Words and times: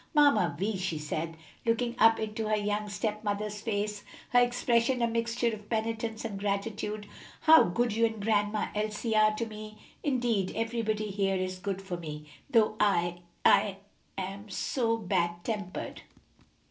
"Mamma 0.15 0.55
Vi," 0.57 0.77
she 0.77 0.97
said, 0.97 1.37
looking 1.63 1.95
up 1.99 2.19
into 2.19 2.47
her 2.47 2.55
young 2.55 2.89
stepmother's 2.89 3.61
face, 3.61 4.03
her 4.29 4.39
expression 4.39 4.99
a 4.99 5.07
mixture 5.07 5.53
of 5.53 5.69
penitence 5.69 6.25
and 6.25 6.39
gratitude, 6.39 7.05
"how 7.41 7.65
good 7.65 7.93
you 7.95 8.07
and 8.07 8.19
Grandma 8.19 8.69
Elsie 8.73 9.15
are 9.15 9.35
to 9.35 9.45
me! 9.45 9.77
Indeed, 10.03 10.53
everybody 10.55 11.11
here 11.11 11.35
is 11.35 11.59
good 11.59 11.85
to 11.85 11.97
me; 11.97 12.25
though 12.49 12.75
I 12.79 13.19
I'm 13.45 14.49
so 14.49 14.97
bad 14.97 15.43
tempered." 15.43 16.01